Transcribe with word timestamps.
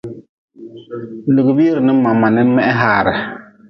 Lugʼbiire 1.33 1.79
ninbam 1.83 2.15
ma 2.19 2.27
nin 2.35 2.47
meh 2.55 2.69
haare. 2.79 3.13